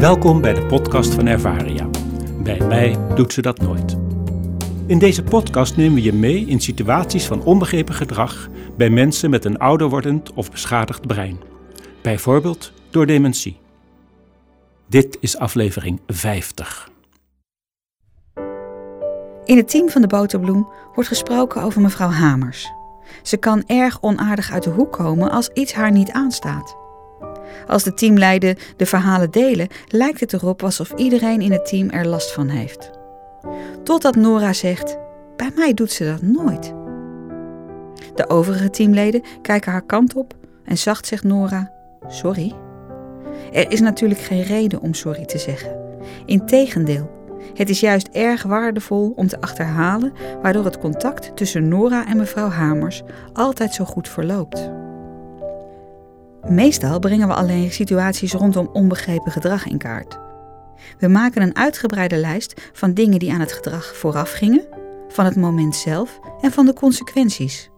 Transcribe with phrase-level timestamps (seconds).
[0.00, 1.88] Welkom bij de podcast van Ervaria.
[2.42, 3.96] Bij mij doet ze dat nooit.
[4.86, 9.44] In deze podcast nemen we je mee in situaties van onbegrepen gedrag bij mensen met
[9.44, 11.40] een ouder wordend of beschadigd brein.
[12.02, 13.58] Bijvoorbeeld door dementie.
[14.88, 16.90] Dit is aflevering 50.
[19.44, 22.72] In het team van de Boterbloem wordt gesproken over mevrouw Hamers.
[23.22, 26.76] Ze kan erg onaardig uit de hoek komen als iets haar niet aanstaat.
[27.66, 32.06] Als de teamleider de verhalen delen, lijkt het erop alsof iedereen in het team er
[32.06, 32.90] last van heeft.
[33.82, 34.98] Totdat Nora zegt:
[35.36, 36.74] Bij mij doet ze dat nooit.
[38.14, 40.34] De overige teamleden kijken haar kant op
[40.64, 41.72] en zacht zegt Nora:
[42.08, 42.54] Sorry.
[43.52, 45.76] Er is natuurlijk geen reden om sorry te zeggen.
[46.26, 47.10] Integendeel,
[47.54, 50.12] het is juist erg waardevol om te achterhalen
[50.42, 54.70] waardoor het contact tussen Nora en mevrouw Hamers altijd zo goed verloopt.
[56.48, 60.18] Meestal brengen we alleen situaties rondom onbegrepen gedrag in kaart.
[60.98, 64.66] We maken een uitgebreide lijst van dingen die aan het gedrag vooraf gingen,
[65.08, 67.70] van het moment zelf en van de consequenties.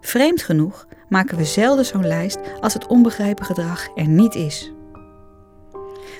[0.00, 4.72] Vreemd genoeg maken we zelden zo'n lijst als het onbegrepen gedrag er niet is.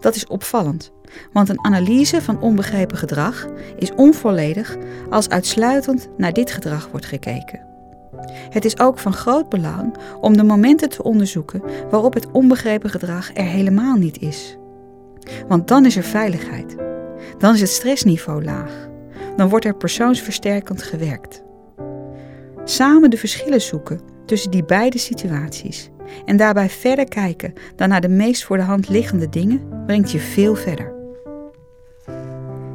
[0.00, 0.92] Dat is opvallend,
[1.32, 4.76] want een analyse van onbegrepen gedrag is onvolledig
[5.10, 7.77] als uitsluitend naar dit gedrag wordt gekeken.
[8.50, 13.30] Het is ook van groot belang om de momenten te onderzoeken waarop het onbegrepen gedrag
[13.34, 14.56] er helemaal niet is.
[15.48, 16.76] Want dan is er veiligheid.
[17.38, 18.88] Dan is het stressniveau laag.
[19.36, 21.42] Dan wordt er persoonsversterkend gewerkt.
[22.64, 25.90] Samen de verschillen zoeken tussen die beide situaties
[26.24, 30.18] en daarbij verder kijken dan naar de meest voor de hand liggende dingen brengt je
[30.18, 30.96] veel verder.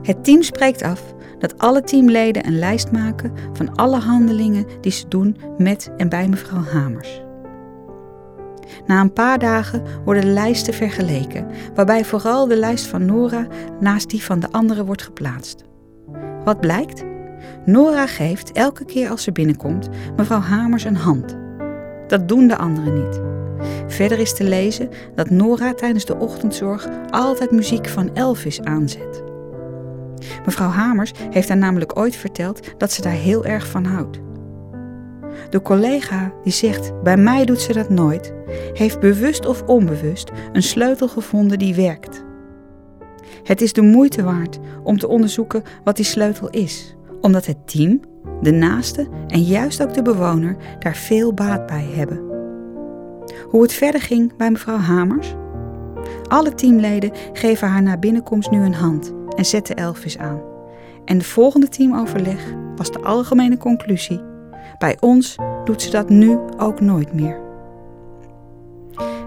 [0.02, 1.14] Het team spreekt af
[1.44, 6.28] dat alle teamleden een lijst maken van alle handelingen die ze doen met en bij
[6.28, 7.22] mevrouw Hamers.
[8.86, 13.48] Na een paar dagen worden de lijsten vergeleken, waarbij vooral de lijst van Nora
[13.80, 15.64] naast die van de anderen wordt geplaatst.
[16.44, 17.04] Wat blijkt?
[17.66, 21.38] Nora geeft elke keer als ze binnenkomt mevrouw Hamers een hand.
[22.08, 23.22] Dat doen de anderen niet.
[23.88, 29.33] Verder is te lezen dat Nora tijdens de ochtendzorg altijd muziek van Elvis aanzet.
[30.46, 34.20] Mevrouw Hamers heeft haar namelijk ooit verteld dat ze daar heel erg van houdt.
[35.50, 38.34] De collega die zegt: Bij mij doet ze dat nooit,
[38.74, 42.24] heeft bewust of onbewust een sleutel gevonden die werkt.
[43.44, 48.00] Het is de moeite waard om te onderzoeken wat die sleutel is, omdat het team,
[48.42, 52.22] de naaste en juist ook de bewoner daar veel baat bij hebben.
[53.50, 55.34] Hoe het verder ging bij mevrouw Hamers?
[56.28, 60.42] Alle teamleden geven haar na binnenkomst nu een hand en zetten Elvis aan.
[61.06, 64.22] En de volgende teamoverleg was de algemene conclusie:
[64.78, 67.42] bij ons doet ze dat nu ook nooit meer.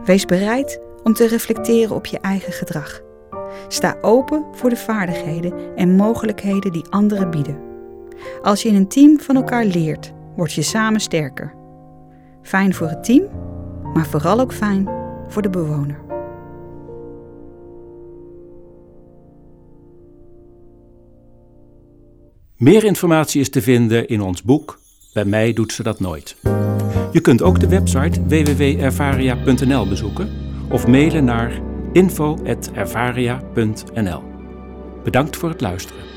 [0.04, 3.00] Wees bereid om te reflecteren op je eigen gedrag.
[3.68, 7.58] Sta open voor de vaardigheden en mogelijkheden die anderen bieden.
[8.42, 11.54] Als je in een team van elkaar leert, word je samen sterker.
[12.42, 13.24] Fijn voor het team,
[13.94, 14.88] maar vooral ook fijn
[15.28, 16.05] voor de bewoner.
[22.56, 24.78] Meer informatie is te vinden in ons boek
[25.12, 26.36] Bij mij doet ze dat nooit.
[27.12, 30.30] Je kunt ook de website www.ervaria.nl bezoeken
[30.70, 31.60] of mailen naar
[31.92, 34.22] info.ervaria.nl.
[35.04, 36.15] Bedankt voor het luisteren.